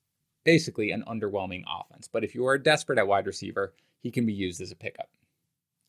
basically 0.45 0.91
an 0.91 1.05
underwhelming 1.09 1.65
offense. 1.69 2.09
But 2.11 2.25
if 2.25 2.35
you 2.35 2.47
are 2.47 2.59
desperate 2.59 2.99
at 2.99 3.07
wide 3.07 3.27
receiver, 3.27 3.75
he 4.01 4.11
can 4.11 4.27
be 4.27 4.33
used 4.33 4.61
as 4.61 4.71
a 4.71 4.77
pickup. 4.77 5.09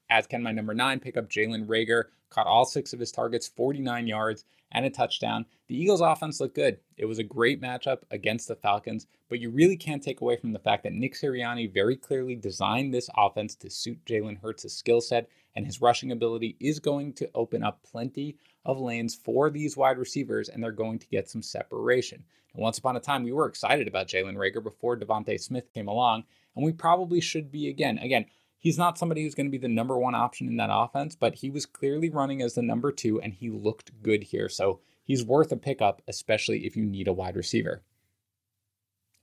As 0.09 0.25
can 0.25 0.41
my 0.41 0.51
number 0.51 0.73
nine 0.73 0.99
pickup, 0.99 1.29
Jalen 1.29 1.67
Reagor. 1.67 2.05
caught 2.29 2.47
all 2.47 2.65
six 2.65 2.93
of 2.93 2.99
his 2.99 3.11
targets, 3.11 3.47
49 3.47 4.07
yards, 4.07 4.45
and 4.71 4.85
a 4.85 4.89
touchdown. 4.89 5.45
The 5.67 5.79
Eagles' 5.79 6.01
offense 6.01 6.39
looked 6.39 6.55
good. 6.55 6.79
It 6.97 7.05
was 7.05 7.19
a 7.19 7.23
great 7.23 7.61
matchup 7.61 7.99
against 8.11 8.47
the 8.47 8.55
Falcons, 8.55 9.07
but 9.29 9.39
you 9.39 9.49
really 9.49 9.77
can't 9.77 10.01
take 10.01 10.21
away 10.21 10.35
from 10.35 10.53
the 10.53 10.59
fact 10.59 10.83
that 10.83 10.93
Nick 10.93 11.13
Sirianni 11.15 11.71
very 11.71 11.95
clearly 11.95 12.35
designed 12.35 12.93
this 12.93 13.09
offense 13.15 13.55
to 13.55 13.69
suit 13.69 14.03
Jalen 14.05 14.41
Hurts' 14.41 14.73
skill 14.73 15.01
set, 15.01 15.29
and 15.55 15.65
his 15.65 15.81
rushing 15.81 16.11
ability 16.11 16.55
is 16.59 16.79
going 16.79 17.13
to 17.13 17.29
open 17.33 17.63
up 17.63 17.83
plenty 17.83 18.37
of 18.65 18.79
lanes 18.79 19.15
for 19.15 19.49
these 19.49 19.77
wide 19.77 19.97
receivers, 19.97 20.49
and 20.49 20.63
they're 20.63 20.71
going 20.71 20.99
to 20.99 21.07
get 21.07 21.29
some 21.29 21.41
separation. 21.41 22.23
And 22.53 22.61
once 22.61 22.77
upon 22.77 22.95
a 22.95 22.99
time, 22.99 23.23
we 23.23 23.31
were 23.31 23.47
excited 23.47 23.87
about 23.87 24.07
Jalen 24.07 24.35
Reagor 24.35 24.63
before 24.63 24.97
DeVonta 24.97 25.39
Smith 25.39 25.73
came 25.73 25.87
along, 25.87 26.23
and 26.55 26.65
we 26.65 26.73
probably 26.73 27.21
should 27.21 27.51
be 27.51 27.69
again. 27.69 27.97
Again, 27.99 28.25
he's 28.59 28.77
not 28.77 28.97
somebody 28.97 29.23
who's 29.23 29.33
going 29.33 29.47
to 29.47 29.51
be 29.51 29.57
the 29.57 29.67
number 29.67 29.97
one 29.97 30.13
option 30.13 30.47
in 30.47 30.57
that 30.57 30.69
offense, 30.71 31.15
but 31.15 31.35
he 31.35 31.49
was 31.49 31.65
clearly 31.65 32.09
running 32.09 32.41
as 32.41 32.53
the 32.53 32.61
number 32.61 32.91
two, 32.91 33.19
and 33.19 33.33
he 33.33 33.49
looked 33.49 33.91
good 34.03 34.23
here. 34.23 34.49
So 34.49 34.81
he's 35.03 35.23
worth 35.23 35.51
a 35.51 35.57
pickup, 35.57 36.01
especially 36.07 36.65
if 36.65 36.75
you 36.75 36.85
need 36.85 37.07
a 37.07 37.13
wide 37.13 37.35
receiver. 37.35 37.81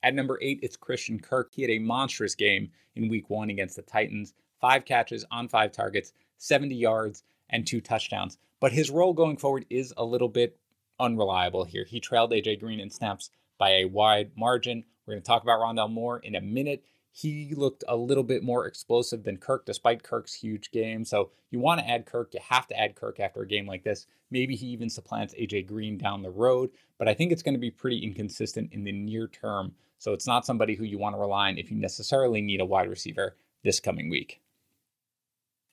At 0.02 0.14
number 0.14 0.38
eight, 0.42 0.60
it's 0.62 0.76
Christian 0.76 1.20
Kirk. 1.20 1.50
He 1.52 1.62
had 1.62 1.70
a 1.70 1.78
monstrous 1.78 2.34
game 2.34 2.70
in 2.94 3.08
week 3.08 3.30
one 3.30 3.50
against 3.50 3.76
the 3.76 3.82
Titans 3.82 4.34
five 4.60 4.84
catches 4.84 5.24
on 5.30 5.48
five 5.48 5.72
targets, 5.72 6.12
70 6.38 6.74
yards, 6.74 7.22
and 7.50 7.66
two 7.66 7.80
touchdowns. 7.80 8.38
But 8.60 8.72
his 8.72 8.90
role 8.90 9.12
going 9.12 9.36
forward 9.36 9.66
is 9.68 9.92
a 9.96 10.04
little 10.04 10.28
bit 10.28 10.58
unreliable 10.98 11.64
here. 11.64 11.84
He 11.84 12.00
trailed 12.00 12.32
AJ 12.32 12.60
Green 12.60 12.80
in 12.80 12.90
snaps 12.90 13.30
by 13.58 13.70
a 13.70 13.84
wide 13.84 14.30
margin. 14.36 14.84
We're 15.04 15.14
going 15.14 15.22
to 15.22 15.26
talk 15.26 15.42
about 15.42 15.60
Rondale 15.60 15.90
Moore 15.90 16.18
in 16.20 16.34
a 16.34 16.40
minute. 16.40 16.84
He 17.18 17.54
looked 17.56 17.82
a 17.88 17.96
little 17.96 18.22
bit 18.22 18.42
more 18.42 18.66
explosive 18.66 19.24
than 19.24 19.38
Kirk, 19.38 19.64
despite 19.64 20.02
Kirk's 20.02 20.34
huge 20.34 20.70
game. 20.70 21.02
So 21.02 21.30
you 21.50 21.58
want 21.58 21.80
to 21.80 21.88
add 21.88 22.04
Kirk. 22.04 22.34
You 22.34 22.40
have 22.46 22.66
to 22.66 22.78
add 22.78 22.94
Kirk 22.94 23.20
after 23.20 23.40
a 23.40 23.48
game 23.48 23.66
like 23.66 23.84
this. 23.84 24.06
Maybe 24.30 24.54
he 24.54 24.66
even 24.66 24.90
supplants 24.90 25.32
AJ 25.32 25.66
Green 25.66 25.96
down 25.96 26.20
the 26.20 26.28
road, 26.28 26.72
but 26.98 27.08
I 27.08 27.14
think 27.14 27.32
it's 27.32 27.42
going 27.42 27.54
to 27.54 27.58
be 27.58 27.70
pretty 27.70 28.04
inconsistent 28.04 28.70
in 28.70 28.84
the 28.84 28.92
near 28.92 29.28
term. 29.28 29.72
So 29.96 30.12
it's 30.12 30.26
not 30.26 30.44
somebody 30.44 30.74
who 30.74 30.84
you 30.84 30.98
want 30.98 31.14
to 31.14 31.18
rely 31.18 31.48
on 31.48 31.56
if 31.56 31.70
you 31.70 31.78
necessarily 31.78 32.42
need 32.42 32.60
a 32.60 32.66
wide 32.66 32.90
receiver 32.90 33.34
this 33.64 33.80
coming 33.80 34.10
week. 34.10 34.42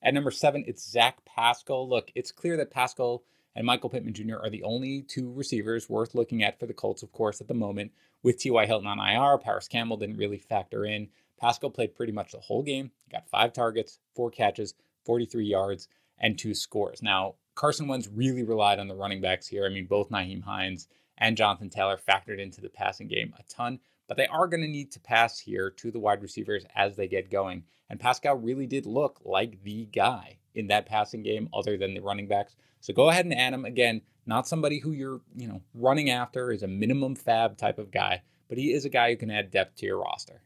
At 0.01 0.13
number 0.13 0.31
seven, 0.31 0.63
it's 0.65 0.89
Zach 0.89 1.25
Pascal. 1.25 1.89
Look, 1.89 2.09
it's 2.15 2.31
clear 2.31 2.55
that 2.55 2.71
Pascal 2.71 3.25
and 3.53 3.65
Michael 3.65 3.89
Pittman 3.89 4.13
Jr. 4.13 4.37
are 4.41 4.49
the 4.49 4.63
only 4.63 5.01
two 5.01 5.29
receivers 5.33 5.89
worth 5.89 6.15
looking 6.15 6.41
at 6.41 6.57
for 6.57 6.67
the 6.67 6.73
Colts, 6.73 7.03
of 7.03 7.11
course, 7.11 7.41
at 7.41 7.49
the 7.49 7.53
moment. 7.53 7.91
With 8.21 8.39
T.Y. 8.39 8.65
Hilton 8.65 8.87
on 8.87 8.99
IR, 8.99 9.37
Parris 9.37 9.67
Campbell 9.67 9.97
didn't 9.97 10.15
really 10.15 10.37
factor 10.37 10.85
in. 10.85 11.09
Pascal 11.39 11.69
played 11.69 11.95
pretty 11.95 12.13
much 12.13 12.31
the 12.31 12.39
whole 12.39 12.63
game. 12.63 12.91
He 13.05 13.11
got 13.11 13.27
five 13.27 13.53
targets, 13.53 13.99
four 14.15 14.31
catches, 14.31 14.73
43 15.05 15.45
yards, 15.45 15.87
and 16.19 16.37
two 16.37 16.53
scores. 16.53 17.01
Now, 17.01 17.35
Carson 17.55 17.87
Wentz 17.87 18.07
really 18.07 18.43
relied 18.43 18.79
on 18.79 18.87
the 18.87 18.95
running 18.95 19.21
backs 19.21 19.47
here. 19.47 19.65
I 19.65 19.69
mean, 19.69 19.85
both 19.85 20.09
Nyheim 20.09 20.43
Hines 20.43 20.87
and 21.17 21.37
Jonathan 21.37 21.69
Taylor 21.69 21.97
factored 21.97 22.39
into 22.39 22.61
the 22.61 22.69
passing 22.69 23.07
game 23.07 23.33
a 23.37 23.43
ton, 23.43 23.79
but 24.07 24.17
they 24.17 24.27
are 24.27 24.47
going 24.47 24.61
to 24.61 24.67
need 24.67 24.91
to 24.91 24.99
pass 24.99 25.39
here 25.39 25.69
to 25.69 25.91
the 25.91 25.99
wide 25.99 26.21
receivers 26.21 26.65
as 26.75 26.95
they 26.95 27.07
get 27.07 27.29
going. 27.29 27.63
And 27.89 27.99
Pascal 27.99 28.35
really 28.35 28.65
did 28.65 28.85
look 28.85 29.19
like 29.23 29.61
the 29.63 29.85
guy 29.85 30.39
in 30.55 30.67
that 30.67 30.85
passing 30.85 31.23
game, 31.23 31.49
other 31.53 31.77
than 31.77 31.93
the 31.93 31.99
running 31.99 32.27
backs. 32.27 32.55
So 32.79 32.93
go 32.93 33.09
ahead 33.09 33.25
and 33.25 33.33
add 33.33 33.53
him 33.53 33.65
again. 33.65 34.01
Not 34.25 34.47
somebody 34.47 34.79
who 34.79 34.91
you're, 34.91 35.21
you 35.35 35.47
know, 35.47 35.61
running 35.73 36.09
after 36.09 36.51
is 36.51 36.63
a 36.63 36.67
minimum 36.67 37.15
fab 37.15 37.57
type 37.57 37.79
of 37.79 37.91
guy, 37.91 38.21
but 38.47 38.57
he 38.57 38.71
is 38.71 38.85
a 38.85 38.89
guy 38.89 39.09
who 39.09 39.17
can 39.17 39.31
add 39.31 39.51
depth 39.51 39.77
to 39.77 39.85
your 39.85 40.01
roster. 40.01 40.41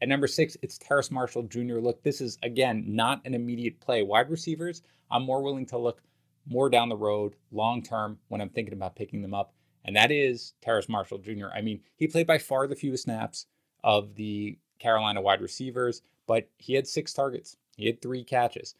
At 0.00 0.08
number 0.08 0.26
six, 0.26 0.56
it's 0.62 0.78
Terrace 0.78 1.10
Marshall 1.10 1.42
Jr. 1.44 1.78
Look, 1.78 2.02
this 2.02 2.20
is 2.20 2.38
again 2.42 2.84
not 2.86 3.20
an 3.24 3.34
immediate 3.34 3.80
play. 3.80 4.02
Wide 4.02 4.30
receivers, 4.30 4.82
I'm 5.10 5.24
more 5.24 5.42
willing 5.42 5.66
to 5.66 5.78
look 5.78 6.02
more 6.46 6.70
down 6.70 6.88
the 6.88 6.96
road, 6.96 7.34
long 7.50 7.82
term, 7.82 8.18
when 8.28 8.40
I'm 8.40 8.48
thinking 8.48 8.74
about 8.74 8.96
picking 8.96 9.22
them 9.22 9.34
up. 9.34 9.52
And 9.84 9.96
that 9.96 10.10
is 10.10 10.54
Terrace 10.60 10.88
Marshall 10.88 11.18
Jr. 11.18 11.48
I 11.54 11.62
mean, 11.62 11.80
he 11.96 12.06
played 12.06 12.26
by 12.26 12.38
far 12.38 12.66
the 12.66 12.76
fewest 12.76 13.04
snaps 13.04 13.46
of 13.82 14.14
the 14.14 14.58
Carolina 14.78 15.20
wide 15.20 15.40
receivers, 15.40 16.02
but 16.26 16.48
he 16.58 16.74
had 16.74 16.86
six 16.86 17.12
targets. 17.12 17.56
He 17.76 17.86
had 17.86 18.00
three 18.00 18.24
catches. 18.24 18.74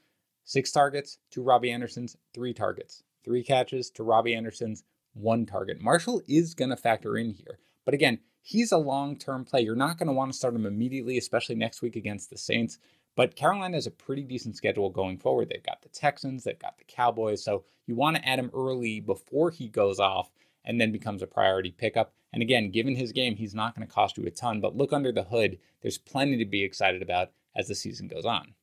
Six 0.45 0.71
targets 0.71 1.19
to 1.31 1.43
Robbie 1.43 1.71
Anderson's 1.71 2.17
three 2.35 2.55
targets. 2.55 3.03
Three 3.25 3.43
catches 3.43 3.91
to 3.91 4.03
Robbie 4.03 4.35
Anderson's 4.35 4.85
one 5.15 5.47
target. 5.47 5.81
Marshall 5.81 6.23
is 6.29 6.55
going 6.55 6.71
to 6.71 6.77
factor 6.77 7.17
in 7.17 7.31
here. 7.31 7.59
But 7.85 7.95
again, 7.95 8.21
he's 8.49 8.73
a 8.73 8.79
long 8.79 9.15
term 9.15 9.45
play. 9.45 9.61
You're 9.61 9.77
not 9.77 9.99
going 9.99 10.07
to 10.07 10.13
want 10.13 10.33
to 10.33 10.39
start 10.39 10.55
him 10.55 10.65
immediately, 10.65 11.19
especially 11.19 11.55
next 11.55 11.83
week 11.83 11.97
against 11.97 12.31
the 12.31 12.39
Saints. 12.39 12.79
But 13.15 13.37
Carolina 13.37 13.77
has 13.77 13.87
a 13.87 13.91
pretty 13.91 14.23
decent 14.23 14.57
schedule 14.57 14.89
going 14.89 15.19
forward. 15.19 15.51
They've 15.51 15.63
got 15.63 15.83
the 15.83 15.89
Texans, 15.91 16.45
they've 16.45 16.59
got 16.59 16.79
the 16.79 16.85
Cowboys. 16.85 17.45
So 17.45 17.65
you 17.87 17.95
want 17.95 18.17
to 18.17 18.27
add 18.27 18.39
him 18.39 18.51
early 18.55 19.01
before 19.01 19.51
he 19.51 19.69
goes 19.69 20.01
off 20.01 20.31
and 20.65 20.81
then 20.81 20.93
becomes 20.93 21.21
a 21.21 21.27
priority 21.27 21.73
pickup. 21.73 22.15
And 22.33 22.43
again, 22.43 22.71
given 22.71 22.97
his 22.97 23.13
game, 23.13 23.37
he's 23.37 23.55
not 23.55 23.75
going 23.75 23.87
to 23.87 23.93
cost 23.93 24.17
you 24.17 24.25
a 24.25 24.31
ton, 24.31 24.61
but 24.61 24.77
look 24.77 24.93
under 24.93 25.13
the 25.13 25.25
hood. 25.25 25.59
There's 25.83 25.99
plenty 25.99 26.39
to 26.39 26.45
be 26.47 26.63
excited 26.63 27.03
about 27.03 27.33
as 27.55 27.69
the 27.69 27.75
season 27.75 28.09
goes 28.09 28.25
on. 28.25 28.55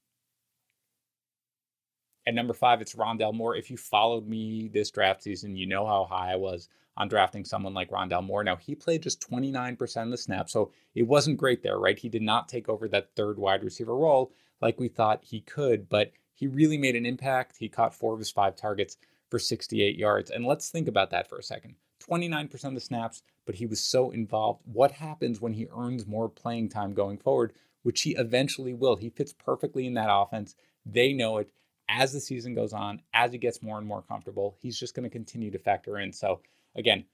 At 2.27 2.33
number 2.33 2.53
five, 2.53 2.81
it's 2.81 2.95
Rondale 2.95 3.33
Moore. 3.33 3.55
If 3.55 3.69
you 3.69 3.77
followed 3.77 4.27
me 4.27 4.69
this 4.73 4.89
draft 4.89 5.23
season, 5.23 5.55
you 5.55 5.67
know 5.67 5.85
how 5.85 6.05
high 6.05 6.33
I 6.33 6.37
was 6.37 6.69
on 6.97 7.07
drafting 7.07 7.45
someone 7.45 7.73
like 7.73 7.91
Rondale 7.91 8.23
Moore. 8.23 8.43
Now, 8.43 8.55
he 8.55 8.73
played 8.73 9.03
just 9.03 9.29
29% 9.29 10.03
of 10.03 10.09
the 10.09 10.17
snaps, 10.17 10.53
so 10.53 10.71
it 10.95 11.03
wasn't 11.03 11.37
great 11.37 11.61
there, 11.61 11.77
right? 11.77 11.99
He 11.99 12.09
did 12.09 12.21
not 12.21 12.47
take 12.47 12.67
over 12.67 12.87
that 12.87 13.15
third 13.15 13.37
wide 13.37 13.63
receiver 13.63 13.95
role 13.95 14.31
like 14.61 14.79
we 14.79 14.87
thought 14.87 15.25
he 15.25 15.41
could, 15.41 15.89
but 15.89 16.13
he 16.33 16.47
really 16.47 16.77
made 16.77 16.95
an 16.95 17.05
impact. 17.05 17.57
He 17.59 17.69
caught 17.69 17.93
four 17.93 18.13
of 18.13 18.19
his 18.19 18.31
five 18.31 18.55
targets 18.55 18.97
for 19.29 19.39
68 19.39 19.97
yards. 19.97 20.31
And 20.31 20.45
let's 20.45 20.69
think 20.69 20.87
about 20.87 21.11
that 21.11 21.27
for 21.27 21.37
a 21.37 21.43
second. 21.43 21.75
29% 22.07 22.63
of 22.65 22.73
the 22.73 22.79
snaps, 22.79 23.23
but 23.45 23.55
he 23.55 23.65
was 23.65 23.83
so 23.83 24.11
involved. 24.11 24.61
What 24.65 24.91
happens 24.91 25.41
when 25.41 25.53
he 25.53 25.67
earns 25.75 26.05
more 26.05 26.29
playing 26.29 26.69
time 26.69 26.93
going 26.93 27.17
forward, 27.17 27.53
which 27.83 28.01
he 28.01 28.11
eventually 28.11 28.73
will? 28.73 28.95
He 28.95 29.09
fits 29.09 29.33
perfectly 29.33 29.85
in 29.85 29.93
that 29.95 30.09
offense. 30.09 30.55
They 30.85 31.13
know 31.13 31.37
it. 31.37 31.51
As 31.87 32.13
the 32.13 32.19
season 32.19 32.55
goes 32.55 32.73
on, 32.73 33.01
as 33.13 33.31
he 33.31 33.37
gets 33.37 33.61
more 33.61 33.77
and 33.77 33.87
more 33.87 34.01
comfortable, 34.01 34.55
he's 34.59 34.79
just 34.79 34.95
going 34.95 35.03
to 35.03 35.09
continue 35.09 35.51
to 35.51 35.59
factor 35.59 35.99
in. 35.99 36.11
So, 36.11 36.41
again, 36.75 37.05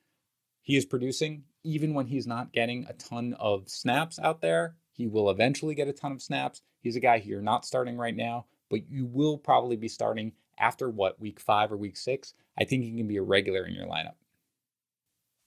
he 0.61 0.77
is 0.77 0.85
producing 0.85 1.43
even 1.63 1.93
when 1.93 2.07
he's 2.07 2.27
not 2.27 2.53
getting 2.53 2.85
a 2.87 2.93
ton 2.93 3.35
of 3.39 3.69
snaps 3.69 4.19
out 4.19 4.41
there. 4.41 4.75
He 4.93 5.07
will 5.07 5.29
eventually 5.29 5.75
get 5.75 5.87
a 5.87 5.93
ton 5.93 6.11
of 6.11 6.21
snaps. 6.21 6.61
He's 6.81 6.95
a 6.95 7.01
guy 7.01 7.19
who 7.19 7.29
you're 7.29 7.41
not 7.41 7.65
starting 7.65 7.97
right 7.97 8.15
now, 8.15 8.45
but 8.69 8.89
you 8.89 9.05
will 9.05 9.37
probably 9.37 9.75
be 9.75 9.87
starting 9.87 10.33
after 10.57 10.89
what, 10.89 11.19
week 11.19 11.39
five 11.39 11.71
or 11.71 11.77
week 11.77 11.97
six? 11.97 12.33
I 12.57 12.63
think 12.63 12.83
he 12.83 12.95
can 12.95 13.07
be 13.07 13.17
a 13.17 13.23
regular 13.23 13.65
in 13.65 13.73
your 13.73 13.87
lineup. 13.87 14.15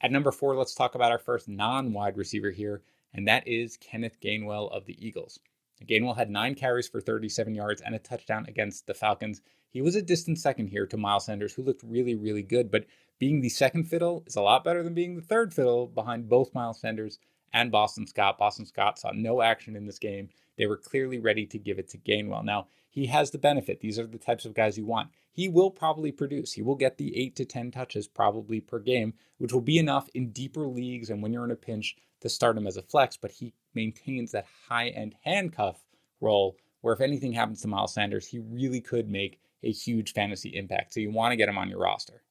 At 0.00 0.12
number 0.12 0.32
four, 0.32 0.56
let's 0.56 0.74
talk 0.74 0.94
about 0.94 1.12
our 1.12 1.18
first 1.18 1.48
non 1.48 1.92
wide 1.92 2.16
receiver 2.16 2.50
here, 2.50 2.82
and 3.12 3.28
that 3.28 3.46
is 3.46 3.76
Kenneth 3.76 4.20
Gainwell 4.20 4.70
of 4.70 4.86
the 4.86 5.06
Eagles. 5.06 5.38
Gainwell 5.82 6.16
had 6.16 6.30
nine 6.30 6.54
carries 6.54 6.88
for 6.88 7.00
37 7.00 7.54
yards 7.54 7.82
and 7.82 7.94
a 7.94 7.98
touchdown 7.98 8.46
against 8.48 8.86
the 8.86 8.94
Falcons. 8.94 9.42
He 9.70 9.82
was 9.82 9.96
a 9.96 10.02
distant 10.02 10.38
second 10.38 10.68
here 10.68 10.86
to 10.86 10.96
Miles 10.96 11.26
Sanders, 11.26 11.54
who 11.54 11.62
looked 11.62 11.82
really, 11.82 12.14
really 12.14 12.42
good. 12.42 12.70
But 12.70 12.86
being 13.18 13.40
the 13.40 13.48
second 13.48 13.84
fiddle 13.84 14.22
is 14.26 14.36
a 14.36 14.40
lot 14.40 14.64
better 14.64 14.82
than 14.82 14.94
being 14.94 15.16
the 15.16 15.22
third 15.22 15.52
fiddle 15.52 15.86
behind 15.86 16.28
both 16.28 16.54
Miles 16.54 16.80
Sanders 16.80 17.18
and 17.52 17.72
Boston 17.72 18.06
Scott. 18.06 18.38
Boston 18.38 18.66
Scott 18.66 18.98
saw 18.98 19.10
no 19.12 19.42
action 19.42 19.76
in 19.76 19.86
this 19.86 19.98
game. 19.98 20.28
They 20.56 20.66
were 20.66 20.76
clearly 20.76 21.18
ready 21.18 21.46
to 21.46 21.58
give 21.58 21.78
it 21.78 21.88
to 21.88 21.98
Gainwell. 21.98 22.44
Now, 22.44 22.68
he 22.88 23.06
has 23.06 23.32
the 23.32 23.38
benefit. 23.38 23.80
These 23.80 23.98
are 23.98 24.06
the 24.06 24.18
types 24.18 24.44
of 24.44 24.54
guys 24.54 24.78
you 24.78 24.86
want. 24.86 25.10
He 25.32 25.48
will 25.48 25.70
probably 25.70 26.12
produce. 26.12 26.52
He 26.52 26.62
will 26.62 26.76
get 26.76 26.96
the 26.96 27.16
eight 27.16 27.34
to 27.36 27.44
10 27.44 27.72
touches 27.72 28.06
probably 28.06 28.60
per 28.60 28.78
game, 28.78 29.14
which 29.38 29.52
will 29.52 29.60
be 29.60 29.78
enough 29.78 30.08
in 30.14 30.30
deeper 30.30 30.68
leagues 30.68 31.10
and 31.10 31.20
when 31.20 31.32
you're 31.32 31.44
in 31.44 31.50
a 31.50 31.56
pinch 31.56 31.96
to 32.24 32.28
start 32.28 32.56
him 32.56 32.66
as 32.66 32.76
a 32.76 32.82
flex. 32.82 33.16
But 33.16 33.30
he 33.30 33.54
maintains 33.74 34.32
that 34.32 34.46
high 34.68 34.88
end 34.88 35.14
handcuff 35.22 35.78
role 36.20 36.56
where 36.80 36.94
if 36.94 37.00
anything 37.00 37.32
happens 37.32 37.60
to 37.62 37.68
Miles 37.68 37.94
Sanders, 37.94 38.26
he 38.26 38.40
really 38.40 38.80
could 38.80 39.08
make 39.08 39.38
a 39.62 39.70
huge 39.70 40.12
fantasy 40.12 40.50
impact. 40.56 40.92
So 40.92 41.00
you 41.00 41.10
want 41.10 41.32
to 41.32 41.36
get 41.36 41.48
him 41.48 41.58
on 41.58 41.70
your 41.70 41.78
roster. 41.78 42.22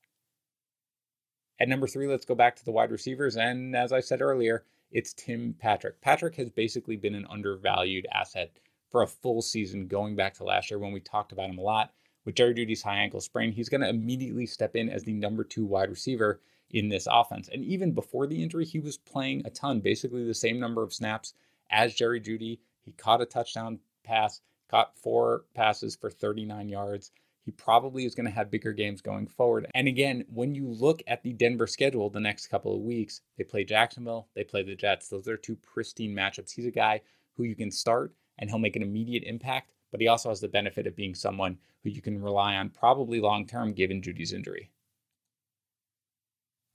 At 1.59 1.69
number 1.69 1.87
three, 1.87 2.07
let's 2.07 2.25
go 2.25 2.35
back 2.35 2.55
to 2.57 2.65
the 2.65 2.71
wide 2.71 2.91
receivers. 2.91 3.37
And 3.37 3.75
as 3.75 3.93
I 3.93 3.99
said 3.99 4.21
earlier, 4.21 4.65
it's 4.91 5.13
Tim 5.13 5.55
Patrick. 5.59 6.01
Patrick 6.01 6.35
has 6.35 6.49
basically 6.49 6.97
been 6.97 7.15
an 7.15 7.27
undervalued 7.29 8.05
asset 8.11 8.51
for 8.91 9.01
a 9.01 9.07
full 9.07 9.41
season 9.41 9.87
going 9.87 10.15
back 10.15 10.33
to 10.35 10.43
last 10.43 10.69
year 10.69 10.79
when 10.79 10.91
we 10.91 10.99
talked 10.99 11.31
about 11.31 11.49
him 11.49 11.57
a 11.57 11.61
lot. 11.61 11.93
With 12.25 12.35
Jerry 12.35 12.53
Jeudy's 12.53 12.83
high 12.83 12.97
ankle 12.97 13.21
sprain, 13.21 13.51
he's 13.51 13.69
going 13.69 13.81
to 13.81 13.89
immediately 13.89 14.45
step 14.45 14.75
in 14.75 14.89
as 14.89 15.03
the 15.03 15.13
number 15.13 15.43
two 15.43 15.65
wide 15.65 15.89
receiver 15.89 16.41
in 16.73 16.89
this 16.89 17.07
offense. 17.09 17.49
And 17.53 17.63
even 17.63 17.93
before 17.93 18.27
the 18.27 18.41
injury, 18.41 18.65
he 18.65 18.79
was 18.79 18.97
playing 18.97 19.43
a 19.45 19.49
ton, 19.51 19.79
basically 19.79 20.25
the 20.25 20.33
same 20.33 20.59
number 20.59 20.83
of 20.83 20.91
snaps 20.91 21.33
as 21.69 21.93
Jerry 21.93 22.19
Jeudy. 22.19 22.59
He 22.81 22.91
caught 22.91 23.21
a 23.21 23.25
touchdown 23.25 23.79
pass, 24.03 24.41
caught 24.69 24.97
four 24.97 25.45
passes 25.53 25.95
for 25.95 26.09
39 26.09 26.67
yards. 26.67 27.11
He 27.45 27.51
probably 27.51 28.05
is 28.05 28.15
going 28.15 28.25
to 28.25 28.31
have 28.31 28.49
bigger 28.49 28.73
games 28.73 29.01
going 29.01 29.27
forward. 29.27 29.67
And 29.75 29.87
again, 29.87 30.23
when 30.29 30.55
you 30.55 30.67
look 30.67 31.03
at 31.07 31.23
the 31.23 31.33
Denver 31.33 31.67
schedule 31.67 32.09
the 32.09 32.19
next 32.19 32.47
couple 32.47 32.73
of 32.73 32.81
weeks, 32.81 33.21
they 33.37 33.43
play 33.43 33.63
Jacksonville, 33.63 34.29
they 34.33 34.43
play 34.43 34.63
the 34.63 34.75
Jets. 34.75 35.09
Those 35.09 35.27
are 35.27 35.37
two 35.37 35.57
pristine 35.57 36.15
matchups. 36.15 36.51
He's 36.51 36.65
a 36.65 36.71
guy 36.71 37.01
who 37.35 37.43
you 37.43 37.55
can 37.55 37.69
start 37.69 38.13
and 38.39 38.49
he'll 38.49 38.59
make 38.59 38.75
an 38.75 38.81
immediate 38.81 39.23
impact, 39.23 39.73
but 39.91 40.01
he 40.01 40.07
also 40.07 40.29
has 40.29 40.39
the 40.39 40.47
benefit 40.47 40.87
of 40.87 40.95
being 40.95 41.13
someone 41.13 41.57
who 41.83 41.89
you 41.89 42.01
can 42.01 42.19
rely 42.21 42.55
on 42.55 42.69
probably 42.69 43.19
long 43.19 43.45
term 43.45 43.73
given 43.73 44.01
Jeudy's 44.01 44.33
injury. 44.33 44.71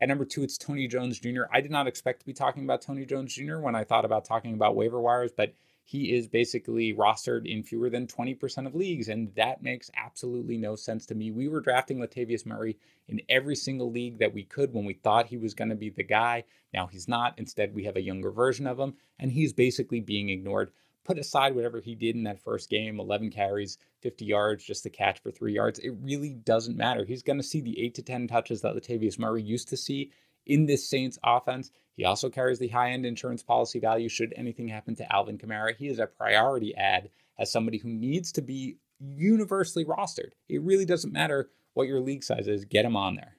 At 0.00 0.08
number 0.08 0.24
two, 0.24 0.44
it's 0.44 0.56
Tony 0.56 0.86
Jones 0.86 1.18
Jr. 1.18 1.42
I 1.52 1.60
did 1.60 1.72
not 1.72 1.88
expect 1.88 2.20
to 2.20 2.26
be 2.26 2.32
talking 2.32 2.62
about 2.62 2.82
Tony 2.82 3.04
Jones 3.04 3.34
Jr. 3.34 3.58
when 3.58 3.74
I 3.74 3.82
thought 3.82 4.04
about 4.04 4.24
talking 4.24 4.54
about 4.54 4.76
waiver 4.76 5.00
wires, 5.00 5.32
but 5.36 5.54
he 5.82 6.14
is 6.14 6.28
basically 6.28 6.94
rostered 6.94 7.50
in 7.50 7.64
fewer 7.64 7.90
than 7.90 8.06
20% 8.06 8.66
of 8.66 8.74
leagues, 8.74 9.08
and 9.08 9.34
that 9.34 9.62
makes 9.62 9.90
absolutely 9.96 10.56
no 10.56 10.76
sense 10.76 11.06
to 11.06 11.14
me. 11.14 11.30
We 11.30 11.48
were 11.48 11.62
drafting 11.62 11.98
Latavius 11.98 12.46
Murray 12.46 12.76
in 13.08 13.22
every 13.28 13.56
single 13.56 13.90
league 13.90 14.18
that 14.18 14.34
we 14.34 14.44
could 14.44 14.72
when 14.72 14.84
we 14.84 14.92
thought 14.92 15.26
he 15.26 15.38
was 15.38 15.54
going 15.54 15.70
to 15.70 15.74
be 15.74 15.90
the 15.90 16.04
guy. 16.04 16.44
Now 16.72 16.86
he's 16.86 17.08
not. 17.08 17.38
Instead, 17.38 17.74
we 17.74 17.84
have 17.84 17.96
a 17.96 18.02
younger 18.02 18.30
version 18.30 18.66
of 18.66 18.78
him, 18.78 18.94
and 19.18 19.32
he's 19.32 19.52
basically 19.52 20.00
being 20.00 20.28
ignored. 20.28 20.70
Put 21.08 21.18
aside 21.18 21.54
whatever 21.54 21.80
he 21.80 21.94
did 21.94 22.16
in 22.16 22.24
that 22.24 22.44
first 22.44 22.68
game 22.68 23.00
11 23.00 23.30
carries, 23.30 23.78
50 24.02 24.26
yards, 24.26 24.62
just 24.62 24.84
the 24.84 24.90
catch 24.90 25.22
for 25.22 25.30
three 25.30 25.54
yards. 25.54 25.78
It 25.78 25.94
really 26.02 26.34
doesn't 26.34 26.76
matter. 26.76 27.06
He's 27.06 27.22
going 27.22 27.38
to 27.38 27.42
see 27.42 27.62
the 27.62 27.80
eight 27.80 27.94
to 27.94 28.02
10 28.02 28.28
touches 28.28 28.60
that 28.60 28.74
Latavius 28.74 29.18
Murray 29.18 29.42
used 29.42 29.68
to 29.68 29.76
see 29.78 30.12
in 30.44 30.66
this 30.66 30.86
Saints 30.86 31.18
offense. 31.24 31.70
He 31.96 32.04
also 32.04 32.28
carries 32.28 32.58
the 32.58 32.68
high 32.68 32.90
end 32.90 33.06
insurance 33.06 33.42
policy 33.42 33.80
value 33.80 34.10
should 34.10 34.34
anything 34.36 34.68
happen 34.68 34.94
to 34.96 35.10
Alvin 35.10 35.38
Kamara. 35.38 35.74
He 35.74 35.88
is 35.88 35.98
a 35.98 36.06
priority 36.06 36.74
add 36.76 37.08
as 37.38 37.50
somebody 37.50 37.78
who 37.78 37.88
needs 37.88 38.30
to 38.32 38.42
be 38.42 38.76
universally 39.00 39.86
rostered. 39.86 40.32
It 40.46 40.60
really 40.60 40.84
doesn't 40.84 41.12
matter 41.12 41.48
what 41.72 41.88
your 41.88 42.00
league 42.00 42.22
size 42.22 42.48
is, 42.48 42.66
get 42.66 42.84
him 42.84 42.96
on 42.96 43.14
there. 43.14 43.38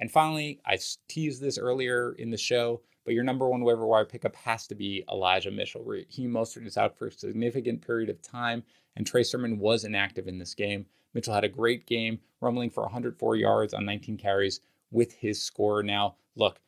And 0.00 0.10
finally, 0.10 0.60
I 0.64 0.78
teased 1.08 1.42
this 1.42 1.58
earlier 1.58 2.14
in 2.18 2.30
the 2.30 2.38
show, 2.38 2.80
but 3.06 3.14
your 3.14 3.24
number 3.24 3.48
one 3.48 3.62
waiver 3.62 3.86
wire 3.86 4.04
pickup 4.04 4.34
has 4.34 4.66
to 4.66 4.74
be 4.74 5.04
Elijah 5.10 5.52
Mitchell. 5.52 5.84
Raheem 5.84 6.32
Mostert 6.32 6.66
is 6.66 6.76
out 6.76 6.98
for 6.98 7.06
a 7.06 7.12
significant 7.12 7.86
period 7.86 8.10
of 8.10 8.20
time, 8.20 8.64
and 8.96 9.06
Trey 9.06 9.22
Sermon 9.22 9.58
was 9.60 9.84
inactive 9.84 10.26
in 10.26 10.38
this 10.38 10.54
game. 10.54 10.86
Mitchell 11.14 11.32
had 11.32 11.44
a 11.44 11.48
great 11.48 11.86
game, 11.86 12.18
rumbling 12.40 12.68
for 12.68 12.82
104 12.82 13.36
yards 13.36 13.72
on 13.72 13.86
19 13.86 14.18
carries 14.18 14.60
with 14.90 15.14
his 15.14 15.40
score. 15.40 15.84
Now, 15.84 16.16
look, 16.34 16.60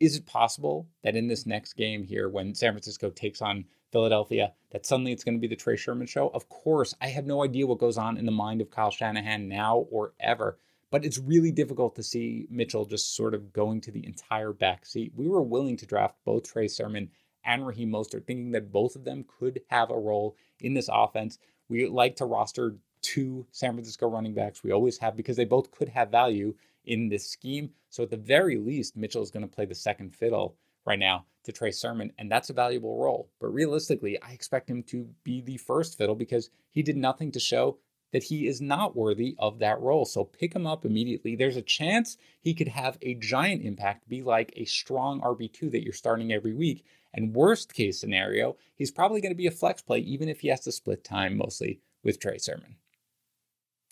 is 0.00 0.16
it 0.16 0.26
possible 0.26 0.88
that 1.02 1.16
in 1.16 1.28
this 1.28 1.44
next 1.44 1.74
game 1.74 2.02
here, 2.02 2.30
when 2.30 2.54
San 2.54 2.72
Francisco 2.72 3.10
takes 3.10 3.42
on 3.42 3.66
Philadelphia, 3.92 4.54
that 4.70 4.86
suddenly 4.86 5.12
it's 5.12 5.22
going 5.22 5.36
to 5.36 5.40
be 5.40 5.46
the 5.46 5.54
Trey 5.54 5.76
Sermon 5.76 6.06
show? 6.06 6.28
Of 6.28 6.48
course, 6.48 6.94
I 7.02 7.08
have 7.08 7.26
no 7.26 7.44
idea 7.44 7.66
what 7.66 7.78
goes 7.78 7.98
on 7.98 8.16
in 8.16 8.24
the 8.24 8.32
mind 8.32 8.62
of 8.62 8.70
Kyle 8.70 8.90
Shanahan 8.90 9.48
now 9.48 9.86
or 9.90 10.14
ever, 10.18 10.58
but 10.94 11.04
it's 11.04 11.18
really 11.18 11.50
difficult 11.50 11.96
to 11.96 12.04
see 12.04 12.46
Mitchell 12.48 12.84
just 12.84 13.16
sort 13.16 13.34
of 13.34 13.52
going 13.52 13.80
to 13.80 13.90
the 13.90 14.06
entire 14.06 14.52
back 14.52 14.86
seat. 14.86 15.10
We 15.16 15.26
were 15.26 15.42
willing 15.42 15.76
to 15.78 15.86
draft 15.86 16.14
both 16.24 16.44
Trey 16.44 16.68
Sermon 16.68 17.10
and 17.44 17.66
Raheem 17.66 17.90
Mostert, 17.90 18.28
thinking 18.28 18.52
that 18.52 18.70
both 18.70 18.94
of 18.94 19.02
them 19.02 19.24
could 19.40 19.62
have 19.70 19.90
a 19.90 19.98
role 19.98 20.36
in 20.60 20.72
this 20.72 20.88
offense. 20.88 21.40
We 21.68 21.88
like 21.88 22.14
to 22.18 22.26
roster 22.26 22.76
two 23.02 23.44
San 23.50 23.72
Francisco 23.72 24.06
running 24.06 24.34
backs. 24.34 24.62
We 24.62 24.70
always 24.70 24.98
have 24.98 25.16
because 25.16 25.36
they 25.36 25.44
both 25.44 25.72
could 25.72 25.88
have 25.88 26.12
value 26.12 26.54
in 26.84 27.08
this 27.08 27.28
scheme. 27.28 27.70
So 27.90 28.04
at 28.04 28.10
the 28.10 28.16
very 28.16 28.56
least, 28.56 28.96
Mitchell 28.96 29.24
is 29.24 29.32
going 29.32 29.44
to 29.44 29.52
play 29.52 29.64
the 29.64 29.74
second 29.74 30.14
fiddle 30.14 30.54
right 30.86 31.00
now 31.00 31.26
to 31.42 31.50
Trey 31.50 31.72
Sermon, 31.72 32.12
and 32.18 32.30
that's 32.30 32.50
a 32.50 32.54
valuable 32.54 33.02
role. 33.02 33.28
But 33.40 33.52
realistically, 33.52 34.22
I 34.22 34.30
expect 34.30 34.70
him 34.70 34.84
to 34.84 35.08
be 35.24 35.40
the 35.40 35.56
first 35.56 35.98
fiddle 35.98 36.14
because 36.14 36.50
he 36.70 36.84
did 36.84 36.96
nothing 36.96 37.32
to 37.32 37.40
show 37.40 37.78
that 38.14 38.22
he 38.22 38.46
is 38.46 38.60
not 38.60 38.94
worthy 38.94 39.34
of 39.40 39.58
that 39.58 39.80
role. 39.80 40.04
So 40.04 40.22
pick 40.22 40.54
him 40.54 40.68
up 40.68 40.84
immediately. 40.84 41.34
There's 41.34 41.56
a 41.56 41.62
chance 41.62 42.16
he 42.40 42.54
could 42.54 42.68
have 42.68 42.96
a 43.02 43.14
giant 43.14 43.62
impact, 43.62 44.08
be 44.08 44.22
like 44.22 44.52
a 44.54 44.66
strong 44.66 45.20
RB2 45.20 45.72
that 45.72 45.82
you're 45.82 45.92
starting 45.92 46.32
every 46.32 46.54
week. 46.54 46.84
And 47.12 47.34
worst 47.34 47.74
case 47.74 47.98
scenario, 47.98 48.56
he's 48.76 48.92
probably 48.92 49.20
going 49.20 49.32
to 49.32 49.36
be 49.36 49.48
a 49.48 49.50
flex 49.50 49.82
play, 49.82 49.98
even 49.98 50.28
if 50.28 50.40
he 50.40 50.48
has 50.48 50.60
to 50.60 50.70
split 50.70 51.02
time 51.02 51.36
mostly 51.36 51.80
with 52.04 52.20
Trey 52.20 52.38
Sermon. 52.38 52.76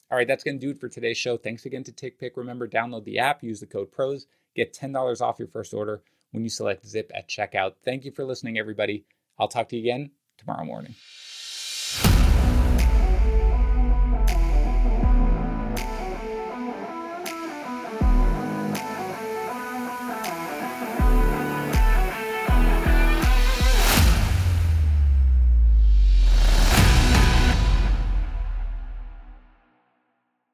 All 0.08 0.16
right, 0.16 0.28
that's 0.28 0.44
going 0.44 0.60
to 0.60 0.64
do 0.64 0.70
it 0.70 0.78
for 0.78 0.88
today's 0.88 1.18
show. 1.18 1.36
Thanks 1.36 1.66
again 1.66 1.82
to 1.82 1.90
TickPick. 1.90 2.36
Remember, 2.36 2.68
download 2.68 3.02
the 3.02 3.18
app, 3.18 3.42
use 3.42 3.58
the 3.58 3.66
code 3.66 3.90
PROS, 3.90 4.26
get 4.54 4.72
$10 4.72 5.20
off 5.20 5.40
your 5.40 5.48
first 5.48 5.74
order 5.74 6.00
when 6.30 6.44
you 6.44 6.48
select 6.48 6.86
Zip 6.86 7.10
at 7.12 7.28
checkout. 7.28 7.72
Thank 7.84 8.04
you 8.04 8.12
for 8.12 8.24
listening, 8.24 8.56
everybody. 8.56 9.04
I'll 9.36 9.48
talk 9.48 9.68
to 9.70 9.76
you 9.76 9.82
again 9.82 10.12
tomorrow 10.38 10.64
morning. 10.64 10.94